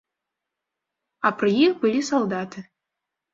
[1.27, 2.65] А пры іх былі салдаты.